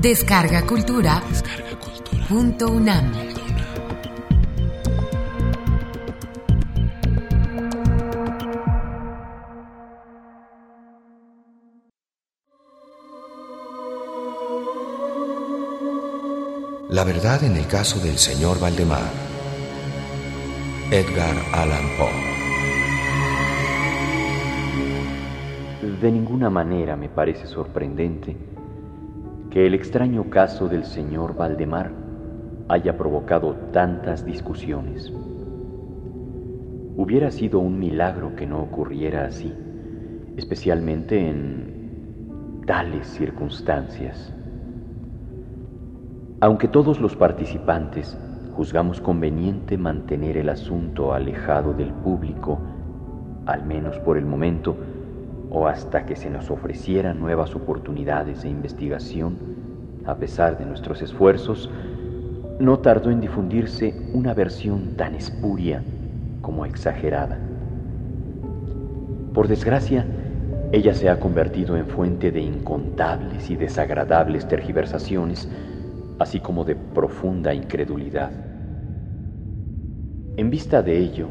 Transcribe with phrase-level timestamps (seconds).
[0.00, 1.20] Descarga Cultura.
[2.28, 3.12] Punto UNAM.
[16.90, 19.02] La verdad en el caso del señor Valdemar.
[20.92, 22.28] Edgar Allan Poe.
[26.00, 28.57] De ninguna manera me parece sorprendente
[29.50, 31.90] que el extraño caso del señor Valdemar
[32.68, 35.12] haya provocado tantas discusiones.
[36.96, 39.54] Hubiera sido un milagro que no ocurriera así,
[40.36, 44.34] especialmente en tales circunstancias.
[46.40, 48.18] Aunque todos los participantes
[48.54, 52.58] juzgamos conveniente mantener el asunto alejado del público,
[53.46, 54.76] al menos por el momento,
[55.50, 59.36] o hasta que se nos ofrecieran nuevas oportunidades de investigación,
[60.04, 61.70] a pesar de nuestros esfuerzos,
[62.58, 65.82] no tardó en difundirse una versión tan espuria
[66.40, 67.38] como exagerada.
[69.32, 70.04] Por desgracia,
[70.72, 75.48] ella se ha convertido en fuente de incontables y desagradables tergiversaciones,
[76.18, 78.30] así como de profunda incredulidad.
[80.36, 81.28] En vista de ello,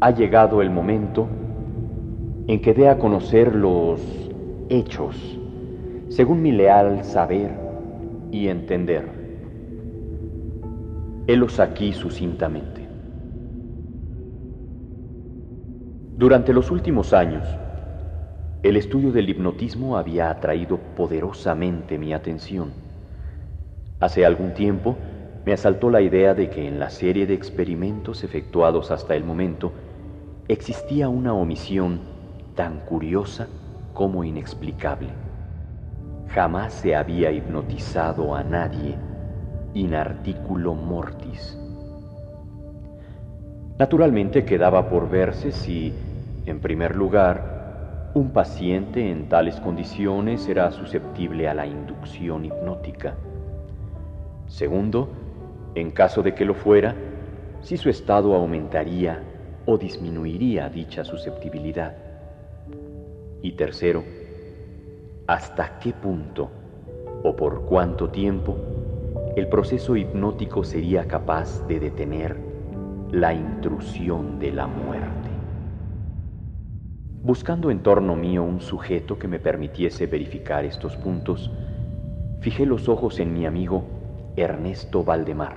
[0.00, 1.28] ha llegado el momento
[2.48, 4.00] en que dé a conocer los
[4.70, 5.38] hechos,
[6.08, 7.50] según mi leal saber
[8.32, 9.04] y entender.
[11.26, 12.88] Helos aquí sucintamente.
[16.16, 17.46] Durante los últimos años,
[18.62, 22.72] el estudio del hipnotismo había atraído poderosamente mi atención.
[24.00, 24.96] Hace algún tiempo
[25.44, 29.72] me asaltó la idea de que en la serie de experimentos efectuados hasta el momento
[30.48, 32.16] existía una omisión
[32.58, 33.46] tan curiosa
[33.94, 35.10] como inexplicable.
[36.26, 38.96] Jamás se había hipnotizado a nadie
[39.74, 41.56] in articulo mortis.
[43.78, 45.94] Naturalmente quedaba por verse si,
[46.46, 53.14] en primer lugar, un paciente en tales condiciones era susceptible a la inducción hipnótica.
[54.48, 55.10] Segundo,
[55.76, 56.96] en caso de que lo fuera,
[57.60, 59.22] si su estado aumentaría
[59.64, 62.07] o disminuiría dicha susceptibilidad.
[63.42, 64.02] Y tercero,
[65.26, 66.50] hasta qué punto
[67.22, 68.56] o por cuánto tiempo
[69.36, 72.36] el proceso hipnótico sería capaz de detener
[73.12, 75.28] la intrusión de la muerte.
[77.22, 81.50] Buscando en torno mío un sujeto que me permitiese verificar estos puntos,
[82.40, 83.84] fijé los ojos en mi amigo
[84.36, 85.56] Ernesto Valdemar.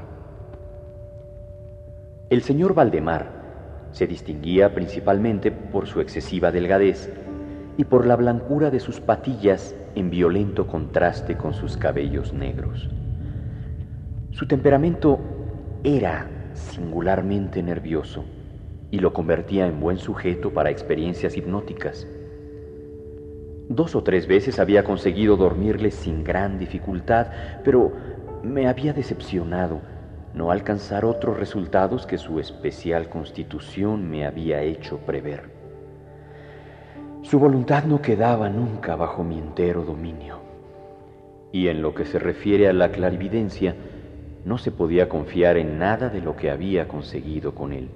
[2.29, 3.41] El señor Valdemar
[3.91, 7.09] se distinguía principalmente por su excesiva delgadez
[7.81, 12.87] y por la blancura de sus patillas en violento contraste con sus cabellos negros.
[14.29, 15.17] Su temperamento
[15.83, 18.23] era singularmente nervioso
[18.91, 22.05] y lo convertía en buen sujeto para experiencias hipnóticas.
[23.67, 27.29] Dos o tres veces había conseguido dormirle sin gran dificultad,
[27.63, 27.93] pero
[28.43, 29.81] me había decepcionado
[30.35, 35.60] no alcanzar otros resultados que su especial constitución me había hecho prever.
[37.31, 40.39] Su voluntad no quedaba nunca bajo mi entero dominio.
[41.53, 43.73] Y en lo que se refiere a la clarividencia,
[44.43, 47.87] no se podía confiar en nada de lo que había conseguido con él.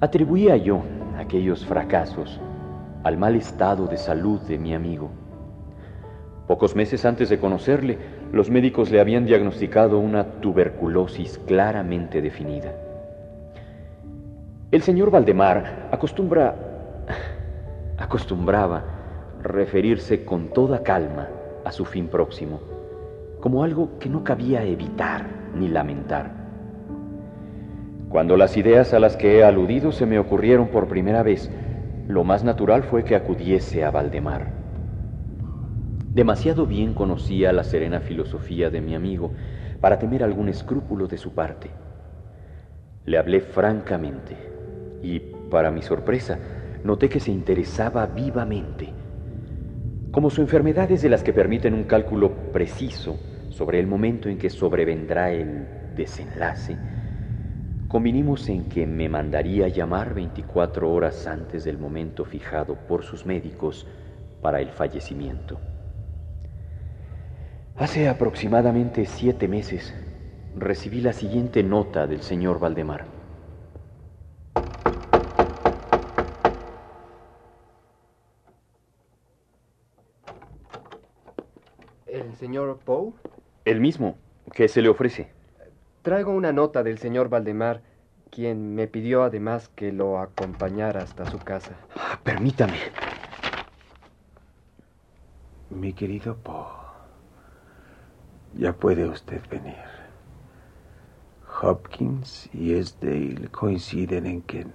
[0.00, 0.82] Atribuía yo
[1.16, 2.38] aquellos fracasos
[3.04, 5.08] al mal estado de salud de mi amigo.
[6.46, 7.96] Pocos meses antes de conocerle,
[8.32, 12.70] los médicos le habían diagnosticado una tuberculosis claramente definida.
[14.70, 16.68] El señor Valdemar acostumbra
[18.02, 18.82] acostumbraba
[19.42, 21.28] referirse con toda calma
[21.64, 22.60] a su fin próximo,
[23.40, 26.32] como algo que no cabía evitar ni lamentar.
[28.08, 31.50] Cuando las ideas a las que he aludido se me ocurrieron por primera vez,
[32.08, 34.48] lo más natural fue que acudiese a Valdemar.
[36.12, 39.32] Demasiado bien conocía la serena filosofía de mi amigo
[39.80, 41.70] para temer algún escrúpulo de su parte.
[43.06, 44.36] Le hablé francamente
[45.02, 45.20] y,
[45.50, 46.38] para mi sorpresa,
[46.84, 48.88] noté que se interesaba vivamente.
[50.10, 53.18] Como su enfermedad es de las que permiten un cálculo preciso
[53.50, 56.76] sobre el momento en que sobrevendrá el desenlace,
[57.88, 63.86] convinimos en que me mandaría llamar 24 horas antes del momento fijado por sus médicos
[64.40, 65.60] para el fallecimiento.
[67.76, 69.94] Hace aproximadamente siete meses
[70.56, 73.21] recibí la siguiente nota del señor Valdemar.
[82.32, 83.12] ¿El señor Poe?
[83.66, 84.16] El mismo.
[84.54, 85.30] ¿Qué se le ofrece?
[86.00, 87.82] Traigo una nota del señor Valdemar,
[88.30, 91.76] quien me pidió además que lo acompañara hasta su casa.
[91.94, 92.78] Ah, permítame.
[95.68, 96.72] Mi querido Poe,
[98.54, 99.76] ya puede usted venir.
[101.60, 104.66] Hopkins y Esdale coinciden en que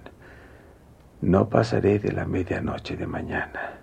[1.22, 3.80] no pasaré de la medianoche de mañana.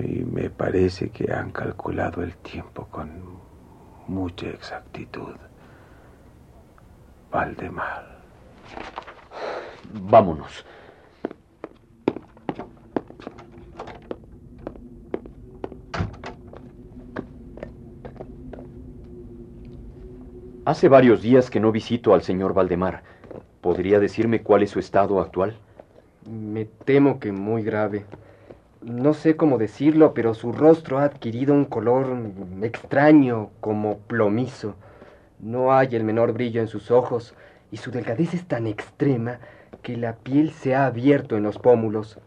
[0.00, 3.10] Y me parece que han calculado el tiempo con
[4.08, 5.34] mucha exactitud.
[7.30, 8.20] Valdemar.
[9.92, 10.64] Vámonos.
[20.64, 23.02] Hace varios días que no visito al señor Valdemar.
[23.60, 25.56] ¿Podría decirme cuál es su estado actual?
[26.30, 28.06] Me temo que muy grave.
[28.82, 32.16] No sé cómo decirlo, pero su rostro ha adquirido un color
[32.62, 34.74] extraño, como plomizo.
[35.38, 37.34] No hay el menor brillo en sus ojos,
[37.70, 39.38] y su delgadez es tan extrema
[39.82, 42.18] que la piel se ha abierto en los pómulos.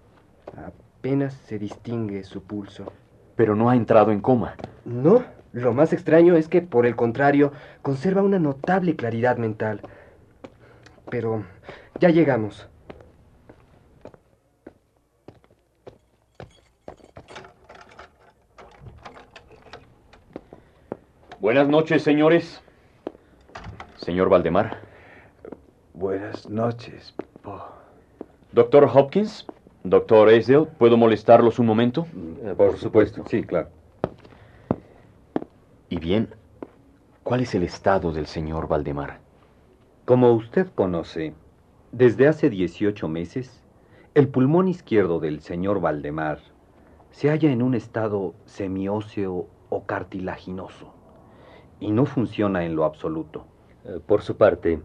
[0.55, 2.93] Apenas se distingue su pulso.
[3.35, 4.55] Pero no ha entrado en coma.
[4.85, 9.81] No, lo más extraño es que, por el contrario, conserva una notable claridad mental.
[11.09, 11.43] Pero
[11.99, 12.69] ya llegamos.
[21.45, 22.59] Buenas noches, señores.
[23.97, 24.79] Señor Valdemar.
[25.93, 27.13] Buenas noches.
[28.51, 29.45] Doctor Hopkins,
[29.83, 32.07] doctor Esdale, ¿puedo molestarlos un momento?
[32.41, 33.67] Eh, por supuesto, sí, claro.
[35.87, 36.33] Y bien,
[37.21, 39.19] ¿cuál es el estado del señor Valdemar?
[40.05, 41.35] Como usted conoce,
[41.91, 43.61] desde hace 18 meses,
[44.15, 46.39] el pulmón izquierdo del señor Valdemar
[47.11, 51.04] se halla en un estado semióseo o cartilaginoso
[51.79, 53.45] y no funciona en lo absoluto.
[53.85, 54.81] Eh, por su parte,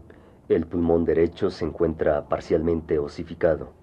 [0.49, 3.73] el pulmón derecho se encuentra parcialmente osificado,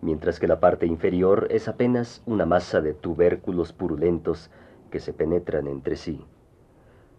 [0.00, 4.50] mientras que la parte inferior es apenas una masa de tubérculos purulentos
[4.90, 6.24] que se penetran entre sí.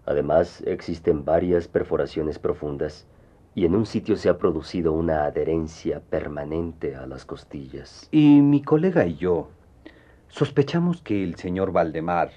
[0.06, 3.08] Además, existen varias perforaciones profundas
[3.56, 8.08] y en un sitio se ha producido una adherencia permanente a las costillas.
[8.12, 9.50] Y mi colega y yo
[10.28, 12.32] sospechamos que el señor Valdemar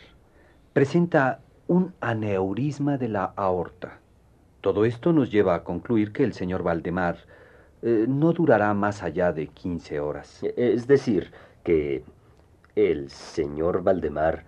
[0.72, 3.98] presenta un aneurisma de la aorta.
[4.60, 7.18] Todo esto nos lleva a concluir que el señor Valdemar
[7.82, 10.42] eh, no durará más allá de 15 horas.
[10.56, 11.32] Es decir,
[11.62, 12.04] que
[12.74, 14.44] el señor Valdemar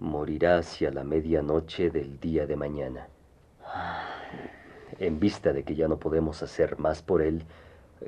[0.00, 3.08] morirá hacia la medianoche del día de mañana.
[4.98, 7.44] En vista de que ya no podemos hacer más por él,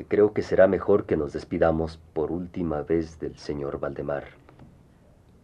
[0.08, 4.24] creo que será mejor que nos despidamos por última vez del señor Valdemar.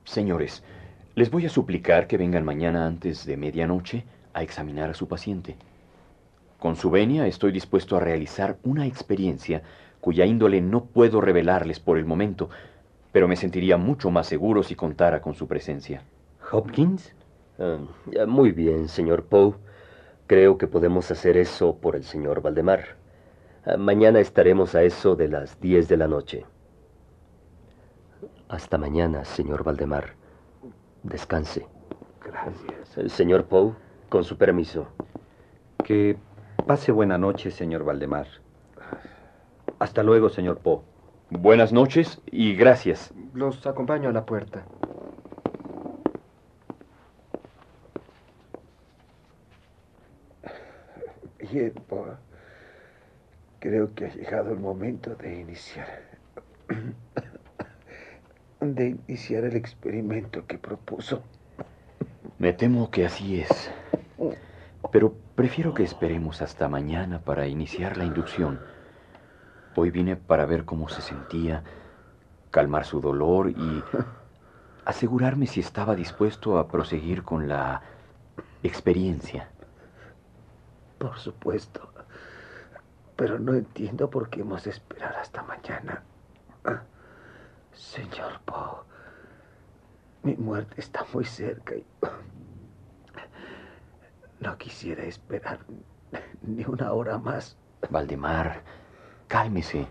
[0.04, 0.62] Señores,
[1.14, 5.56] les voy a suplicar que vengan mañana antes de medianoche a examinar a su paciente.
[6.58, 9.62] Con su venia estoy dispuesto a realizar una experiencia
[10.00, 12.48] cuya índole no puedo revelarles por el momento,
[13.12, 16.02] pero me sentiría mucho más seguro si contara con su presencia.
[16.50, 17.14] ¿Hopkins?
[17.58, 17.78] Ah,
[18.26, 19.54] muy bien, señor Poe.
[20.26, 22.96] Creo que podemos hacer eso por el señor Valdemar.
[23.66, 26.46] Ah, mañana estaremos a eso de las diez de la noche.
[28.48, 30.21] Hasta mañana, señor Valdemar.
[31.02, 31.66] Descanse.
[32.24, 33.12] Gracias.
[33.12, 33.74] señor Poe,
[34.08, 34.88] con su permiso.
[35.84, 36.16] Que
[36.66, 38.26] pase buena noche, señor Valdemar.
[39.78, 40.82] Hasta luego, señor Poe.
[41.30, 43.12] Buenas noches y gracias.
[43.34, 44.64] Los acompaño a la puerta.
[51.38, 52.12] Bien, Poe.
[53.58, 56.11] Creo que ha llegado el momento de iniciar.
[58.62, 61.22] De iniciar el experimento que propuso.
[62.38, 63.70] Me temo que así es.
[64.92, 68.60] Pero prefiero que esperemos hasta mañana para iniciar la inducción.
[69.74, 71.64] Hoy vine para ver cómo se sentía,
[72.50, 73.82] calmar su dolor y
[74.84, 77.82] asegurarme si estaba dispuesto a proseguir con la
[78.62, 79.48] experiencia.
[80.98, 81.88] Por supuesto.
[83.16, 86.02] Pero no entiendo por qué hemos de esperar hasta mañana.
[87.72, 88.82] Señor Poe,
[90.22, 91.84] mi muerte está muy cerca y
[94.40, 95.60] no quisiera esperar
[96.42, 97.56] ni una hora más.
[97.90, 98.62] Valdemar,
[99.28, 99.86] cálmese.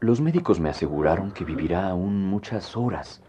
[0.00, 3.22] Los médicos me aseguraron que vivirá aún muchas horas.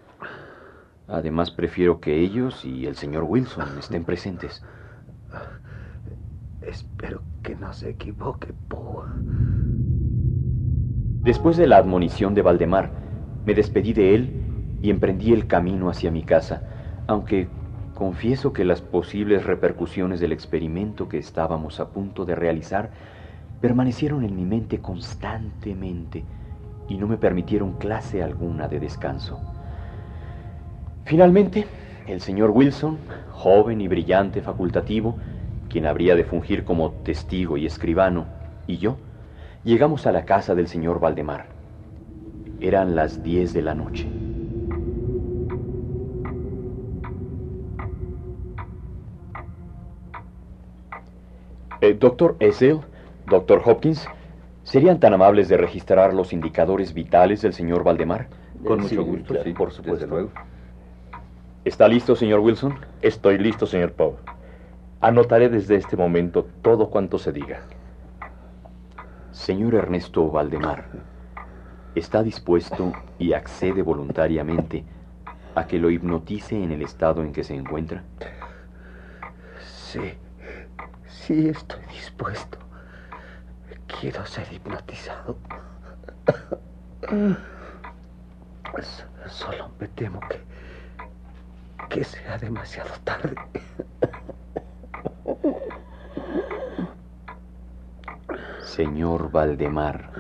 [1.08, 4.64] Además, prefiero que ellos y el señor Wilson estén presentes.
[6.62, 9.06] Espero que no se equivoque, Poe.
[11.22, 13.05] Después de la admonición de Valdemar,
[13.46, 14.34] me despedí de él
[14.82, 16.64] y emprendí el camino hacia mi casa,
[17.08, 17.48] aunque
[17.96, 22.90] Confieso que las posibles repercusiones del experimento que estábamos a punto de realizar
[23.62, 26.26] permanecieron en mi mente constantemente
[26.90, 29.40] y no me permitieron clase alguna de descanso.
[31.06, 31.68] Finalmente,
[32.06, 32.98] el señor Wilson,
[33.32, 35.16] joven y brillante facultativo,
[35.70, 38.26] quien habría de fungir como testigo y escribano,
[38.68, 38.98] y yo,
[39.64, 41.55] llegamos a la casa del señor Valdemar.
[42.60, 44.08] Eran las diez de la noche.
[51.82, 52.80] Eh, doctor Essel,
[53.28, 54.08] doctor Hopkins,
[54.64, 58.28] ¿serían tan amables de registrar los indicadores vitales del señor Valdemar?
[58.66, 59.94] Con mucho gusto, sí, por supuesto.
[59.94, 60.32] Desde luego.
[61.66, 62.80] ¿Está listo, señor Wilson?
[63.02, 64.16] Estoy listo, señor Poe.
[65.02, 67.62] Anotaré desde este momento todo cuanto se diga.
[69.32, 70.86] Señor Ernesto Valdemar,
[71.96, 74.84] ¿está dispuesto y accede voluntariamente
[75.56, 78.04] a que lo hipnotice en el estado en que se encuentra?
[79.60, 80.14] Sí.
[81.08, 82.58] Sí, estoy dispuesto.
[83.88, 85.38] Quiero ser hipnotizado.
[89.28, 90.42] Solo me temo que.
[91.90, 93.36] que sea demasiado tarde.
[98.62, 100.12] Señor Valdemar,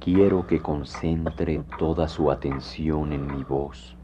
[0.00, 3.96] quiero que concentre toda su atención en mi voz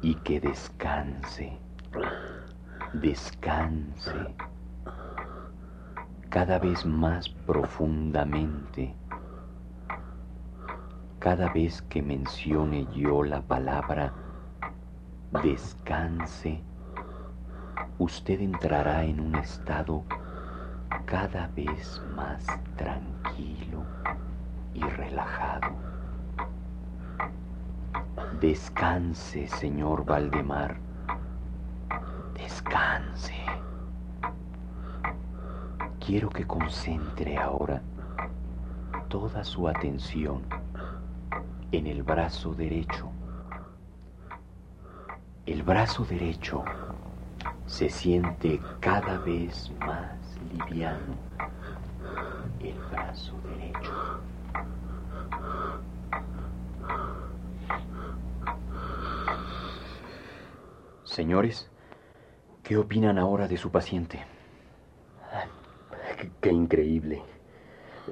[0.00, 1.58] y que descanse
[2.94, 4.34] descanse
[6.28, 8.94] cada vez más profundamente.
[11.18, 14.12] Cada vez que mencione yo la palabra
[15.42, 16.62] descanse,
[17.98, 20.04] usted entrará en un estado
[21.04, 22.44] cada vez más
[22.76, 23.84] tranquilo
[24.74, 25.70] y relajado.
[28.40, 30.78] Descanse, señor Valdemar
[32.34, 33.34] Descanse.
[35.98, 37.82] Quiero que concentre ahora
[39.08, 40.42] toda su atención
[41.70, 43.10] en el brazo derecho.
[45.46, 46.64] El brazo derecho
[47.66, 50.16] se siente cada vez más
[50.52, 51.14] liviano.
[52.60, 54.20] El brazo derecho.
[61.10, 61.68] Señores,
[62.62, 64.24] ¿Qué opinan ahora de su paciente?
[66.40, 67.20] Qué, increíble.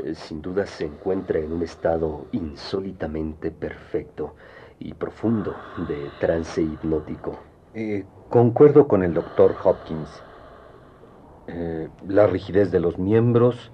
[0.03, 4.35] Eh, sin duda se encuentra en un estado insólitamente perfecto
[4.81, 5.55] y profundo
[5.87, 7.39] de trance hipnótico.
[7.73, 10.11] Eh, concuerdo con el doctor Hopkins.
[11.47, 13.71] Eh, la rigidez de los miembros,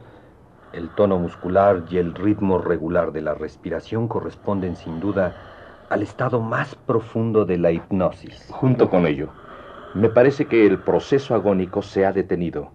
[0.74, 5.53] el tono muscular y el ritmo regular de la respiración corresponden sin duda
[5.94, 8.48] al estado más profundo de la hipnosis.
[8.50, 9.28] Junto con ello,
[9.94, 12.72] me parece que el proceso agónico se ha detenido.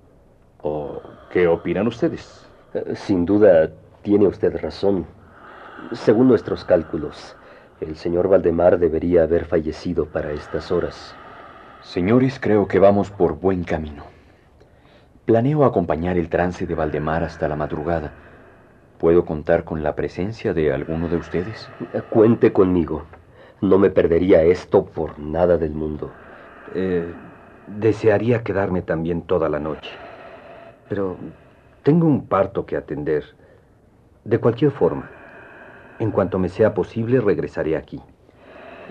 [0.61, 2.49] ¿O qué opinan ustedes?
[2.73, 3.71] Eh, sin duda,
[4.03, 5.05] tiene usted razón.
[5.91, 7.35] Según nuestros cálculos,
[7.81, 11.13] el señor Valdemar debería haber fallecido para estas horas.
[11.81, 14.05] Señores, creo que vamos por buen camino.
[15.25, 18.13] Planeo acompañar el trance de Valdemar hasta la madrugada.
[18.99, 21.69] ¿Puedo contar con la presencia de alguno de ustedes?
[22.09, 23.03] Cuente conmigo.
[23.61, 26.11] No me perdería esto por nada del mundo.
[26.75, 27.05] Eh,
[27.79, 29.91] desearía quedarme también toda la noche.
[30.89, 31.15] Pero
[31.81, 33.23] tengo un parto que atender.
[34.25, 35.09] De cualquier forma,
[35.99, 38.01] en cuanto me sea posible, regresaré aquí.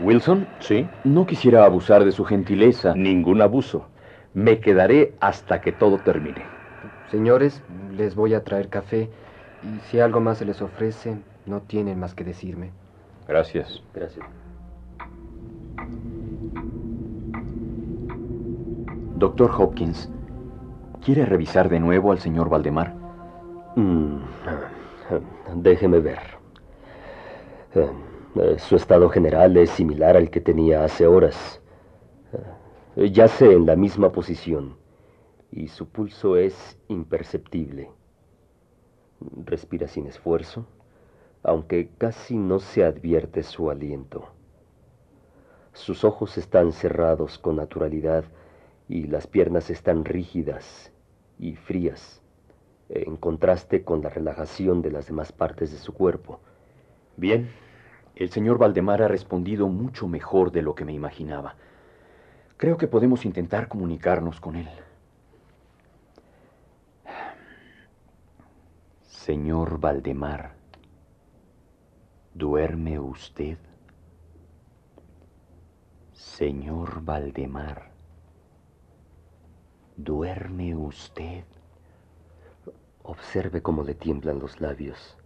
[0.02, 0.86] Wilson, sí.
[1.04, 2.94] No quisiera abusar de su gentileza.
[2.94, 3.86] Ningún abuso.
[4.32, 6.42] Me quedaré hasta que todo termine.
[7.10, 7.62] Señores,
[7.94, 9.10] les voy a traer café
[9.62, 12.72] y si algo más se les ofrece, no tienen más que decirme.
[13.26, 13.82] Gracias.
[13.94, 14.26] Gracias.
[19.16, 20.08] Doctor Hopkins,
[21.04, 22.94] ¿quiere revisar de nuevo al señor Valdemar?
[23.74, 24.18] Mm,
[25.56, 26.20] déjeme ver.
[27.74, 31.60] Eh, su estado general es similar al que tenía hace horas.
[32.96, 34.76] Eh, yace en la misma posición
[35.50, 37.90] y su pulso es imperceptible.
[39.44, 40.66] Respira sin esfuerzo,
[41.42, 44.28] aunque casi no se advierte su aliento.
[45.72, 48.24] Sus ojos están cerrados con naturalidad
[48.88, 50.92] y las piernas están rígidas
[51.38, 52.20] y frías,
[52.88, 56.40] en contraste con la relajación de las demás partes de su cuerpo.
[57.16, 57.50] Bien,
[58.16, 61.54] el señor Valdemar ha respondido mucho mejor de lo que me imaginaba.
[62.56, 64.68] Creo que podemos intentar comunicarnos con él.
[69.28, 70.54] Señor Valdemar,
[72.32, 73.58] ¿duerme usted?
[76.14, 77.90] Señor Valdemar,
[79.98, 81.44] ¿duerme usted?
[83.02, 85.18] Observe cómo le tiemblan los labios.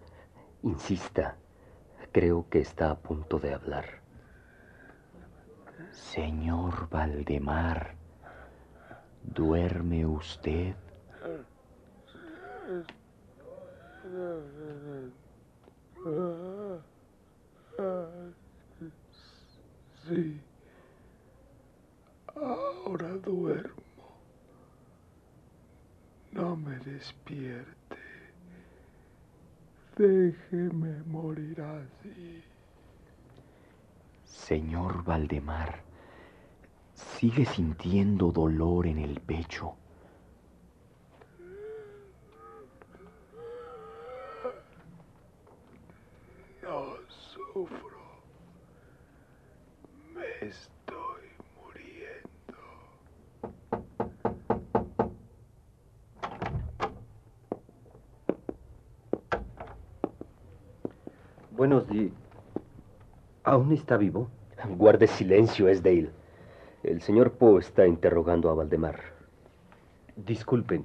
[0.65, 1.37] Insista.
[2.11, 3.87] Creo que está a punto de hablar.
[5.93, 7.95] Señor Valdemar,
[9.23, 10.75] ¿duerme usted?
[20.07, 20.41] Sí.
[22.35, 23.73] Ahora duermo.
[26.33, 27.97] No me despierte.
[29.97, 32.43] Déjeme morir así.
[34.25, 35.83] Señor Valdemar,
[36.95, 39.77] ¿sigue sintiendo dolor en el pecho?
[46.63, 48.01] No sufro.
[50.15, 51.25] Me estoy
[51.57, 52.59] muriendo.
[61.73, 62.13] Buenos días.
[63.45, 64.29] ¿Aún está vivo?
[64.77, 66.11] Guarde silencio, Esdale.
[66.83, 69.01] El señor Poe está interrogando a Valdemar.
[70.15, 70.85] Disculpen.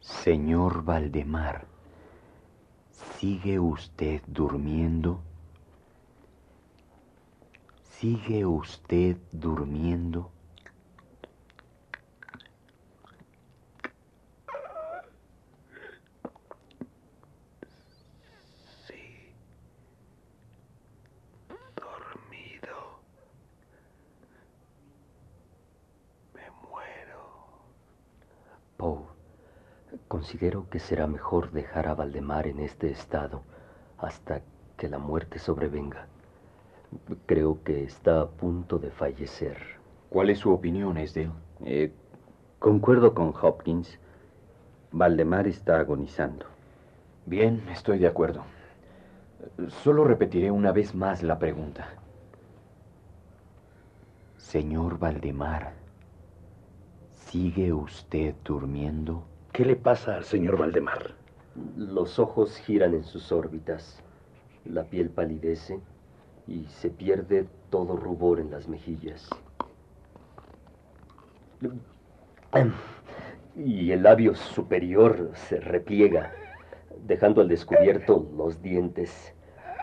[0.00, 1.64] Señor Valdemar,
[2.90, 5.22] ¿sigue usted durmiendo?
[7.84, 10.30] ¿Sigue usted durmiendo?
[18.86, 19.32] Sí.
[21.76, 23.00] Dormido.
[26.34, 27.22] Me muero.
[28.76, 29.06] Poe,
[30.42, 33.42] considero que será mejor dejar a Valdemar en este estado
[33.96, 34.40] hasta
[34.76, 36.08] que la muerte sobrevenga.
[37.26, 39.56] Creo que está a punto de fallecer.
[40.10, 41.30] ¿Cuál es su opinión, Esdale?
[41.64, 41.92] Eh,
[42.58, 44.00] concuerdo con Hopkins.
[44.90, 46.46] Valdemar está agonizando.
[47.24, 48.42] Bien, estoy de acuerdo.
[49.68, 51.86] Solo repetiré una vez más la pregunta.
[54.38, 55.74] Señor Valdemar,
[57.30, 59.28] ¿sigue usted durmiendo?
[59.52, 61.14] ¿Qué le pasa al señor Valdemar?
[61.76, 64.02] Los ojos giran en sus órbitas,
[64.64, 65.78] la piel palidece
[66.46, 69.28] y se pierde todo rubor en las mejillas.
[73.54, 76.32] Y el labio superior se repliega,
[77.04, 79.34] dejando al descubierto los dientes,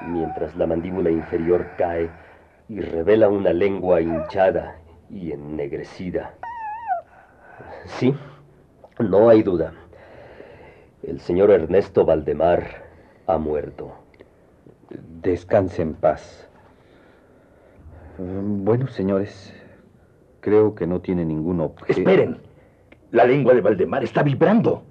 [0.07, 2.09] mientras la mandíbula inferior cae
[2.69, 4.79] y revela una lengua hinchada
[5.11, 6.33] y ennegrecida.
[7.85, 8.15] Sí,
[8.99, 9.73] no hay duda.
[11.03, 12.83] El señor Ernesto Valdemar
[13.27, 13.93] ha muerto.
[15.21, 16.47] Descanse en paz.
[18.17, 19.53] Bueno, señores,
[20.41, 21.99] creo que no tiene ningún objeto.
[21.99, 22.37] Esperen.
[23.11, 24.83] La lengua de Valdemar está vibrando.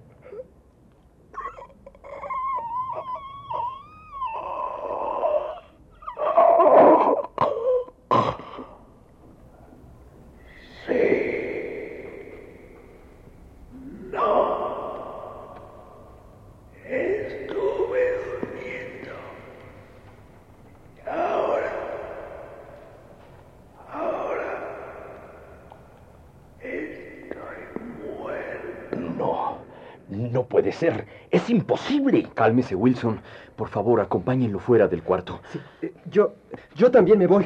[30.78, 31.06] Ser.
[31.30, 32.28] Es imposible.
[32.34, 33.20] Cálmese, Wilson.
[33.56, 35.40] Por favor, acompáñenlo fuera del cuarto.
[35.82, 36.34] Eh, Yo,
[36.74, 37.44] yo también me voy.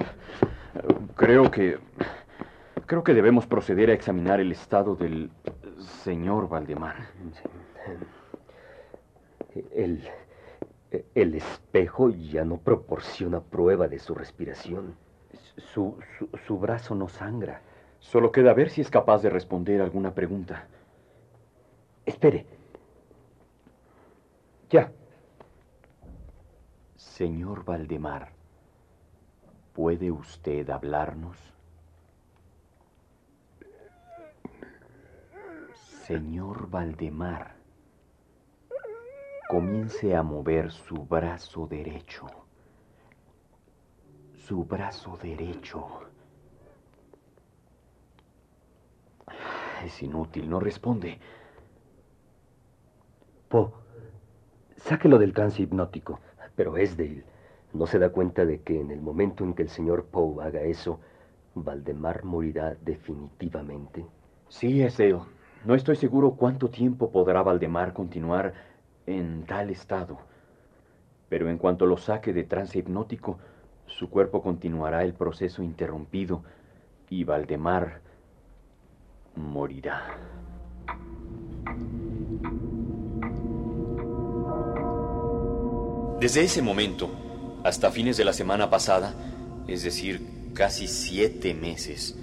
[1.16, 1.79] Creo que...
[2.87, 5.31] Creo que debemos proceder a examinar el estado del
[6.03, 6.97] señor Valdemar.
[9.75, 10.03] El,
[11.14, 14.95] el espejo ya no proporciona prueba de su respiración.
[15.57, 17.62] Su, su, su brazo no sangra.
[17.99, 20.66] Solo queda ver si es capaz de responder alguna pregunta.
[22.05, 22.45] Espere.
[24.73, 24.91] Ya.
[26.97, 28.33] Señor Valdemar,
[29.75, 31.37] ¿puede usted hablarnos?
[36.07, 37.55] Señor Valdemar,
[39.51, 42.27] comience a mover su brazo derecho.
[44.47, 45.87] Su brazo derecho.
[49.85, 51.21] Es inútil, no responde.
[53.51, 53.82] Poe,
[54.85, 56.21] sáquelo del trance hipnótico.
[56.55, 57.25] Pero Esdale
[57.73, 60.62] no se da cuenta de que en el momento en que el señor Poe haga
[60.62, 61.01] eso,
[61.55, 64.05] Valdemar morirá definitivamente.
[64.49, 65.21] Sí, Esdale.
[65.64, 68.53] No estoy seguro cuánto tiempo podrá Valdemar continuar
[69.07, 70.18] en tal estado.
[71.29, 73.38] Pero en cuanto lo saque de trance hipnótico,
[73.87, 76.42] su cuerpo continuará el proceso interrumpido
[77.09, 78.01] y Valdemar
[79.37, 80.18] morirá.
[86.23, 87.11] Desde ese momento,
[87.65, 89.13] hasta fines de la semana pasada,
[89.67, 92.15] es decir, casi siete meses,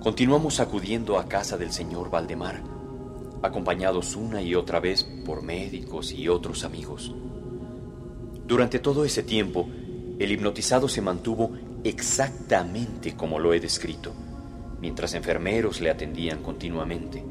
[0.00, 2.60] continuamos acudiendo a casa del señor Valdemar,
[3.40, 7.14] acompañados una y otra vez por médicos y otros amigos.
[8.48, 9.68] Durante todo ese tiempo,
[10.18, 11.52] el hipnotizado se mantuvo
[11.84, 14.12] exactamente como lo he descrito,
[14.80, 17.22] mientras enfermeros le atendían continuamente.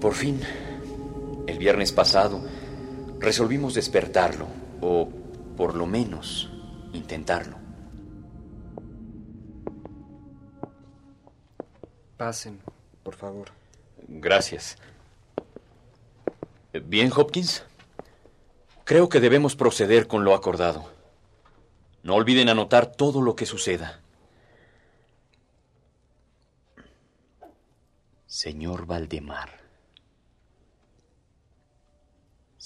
[0.00, 0.40] Por fin,
[1.46, 2.40] el viernes pasado,
[3.26, 4.46] resolvimos despertarlo,
[4.80, 5.08] o
[5.56, 6.48] por lo menos
[6.92, 7.56] intentarlo.
[12.16, 12.60] Pasen,
[13.02, 13.48] por favor.
[14.06, 14.78] Gracias.
[16.84, 17.64] Bien, Hopkins.
[18.84, 20.88] Creo que debemos proceder con lo acordado.
[22.04, 24.02] No olviden anotar todo lo que suceda.
[28.28, 29.65] Señor Valdemar.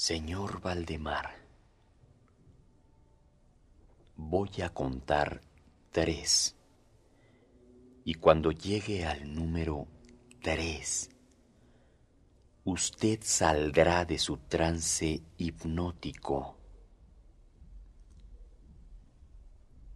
[0.01, 1.29] Señor Valdemar.
[4.17, 5.43] Voy a contar
[5.91, 6.57] tres.
[8.07, 9.87] Y cuando llegue al número
[10.43, 11.11] tres,
[12.65, 16.57] usted saldrá de su trance hipnótico.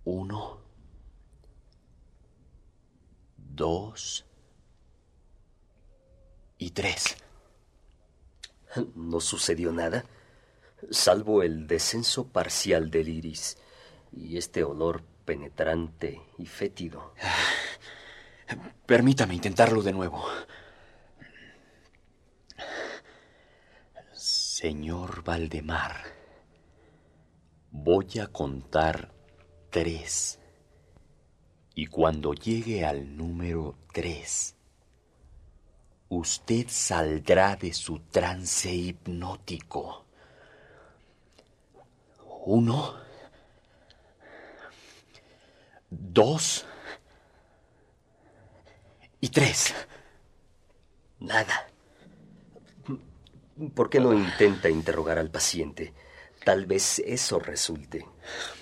[0.05, 0.61] Uno,
[3.39, 4.27] dos
[6.59, 7.17] y tres.
[8.95, 10.05] No sucedió nada,
[10.91, 13.57] salvo el descenso parcial del iris
[14.13, 17.15] y este olor penetrante y fétido.
[18.87, 20.25] Permítame intentarlo de nuevo.
[24.13, 26.05] Señor Valdemar,
[27.71, 29.13] voy a contar
[29.71, 30.39] tres.
[31.75, 34.54] Y cuando llegue al número tres,
[36.17, 40.05] usted saldrá de su trance hipnótico.
[42.47, 42.95] Uno,
[45.91, 46.67] dos
[49.21, 49.75] y tres.
[51.21, 51.69] Nada.
[53.75, 55.95] ¿Por qué no intenta interrogar al paciente?
[56.45, 58.05] Tal vez eso resulte.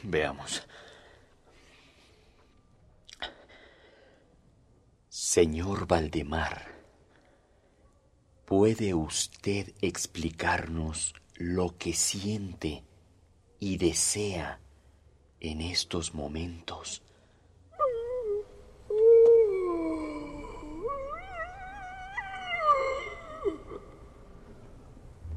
[0.03, 0.67] Veamos.
[5.09, 6.71] Señor Valdemar,
[8.53, 12.85] ¿puede usted explicarnos lo que siente
[13.59, 14.61] y desea
[15.41, 17.03] en estos momentos?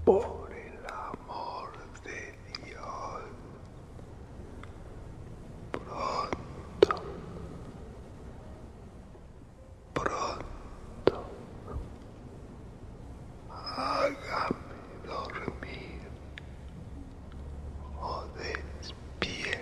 [0.03, 1.71] Por el amor
[2.03, 3.21] de Dios.
[5.71, 7.01] Pronto.
[9.93, 10.45] Pronto.
[13.77, 14.55] Hágame
[15.05, 16.01] dormir.
[17.99, 19.59] O despiérteme.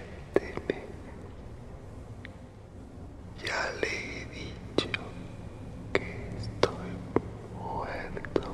[3.43, 5.01] Ya le he dicho
[5.93, 6.91] que estoy
[7.57, 8.47] muerto.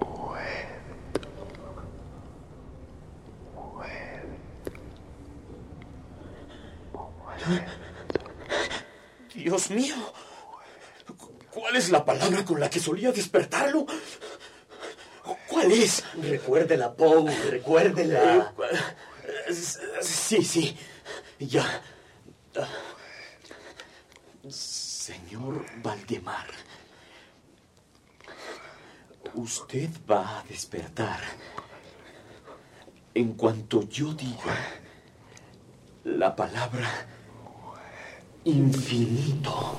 [0.00, 1.28] Muerto.
[9.58, 9.96] Dios mío.
[11.50, 13.86] ¿Cuál es la palabra con la que solía despertarlo?
[15.48, 16.04] ¿Cuál es?
[16.14, 18.54] Recuérdela, Poe, recuérdela.
[20.00, 20.78] Sí, sí.
[21.40, 21.82] Ya.
[24.48, 26.46] Señor Valdemar,
[29.34, 31.18] usted va a despertar
[33.12, 34.56] en cuanto yo diga
[36.04, 37.17] la palabra
[38.44, 39.78] infinito.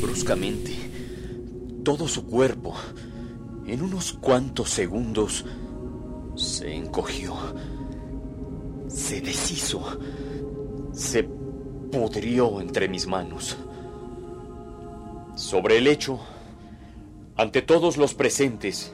[0.00, 0.76] Bruscamente,
[1.84, 2.74] todo su cuerpo,
[3.66, 5.44] en unos cuantos segundos,
[6.36, 7.34] se encogió,
[8.88, 9.82] se deshizo,
[10.92, 11.39] se
[11.90, 13.56] pudrió entre mis manos.
[15.34, 16.20] Sobre el lecho,
[17.36, 18.92] ante todos los presentes,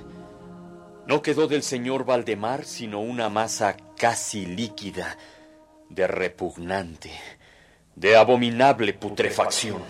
[1.07, 5.17] no quedó del señor Valdemar sino una masa casi líquida,
[5.89, 7.11] de repugnante,
[7.95, 9.83] de abominable putrefacción.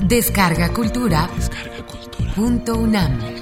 [0.00, 1.28] Descarga Cultura.
[2.36, 3.33] Punto UNAM.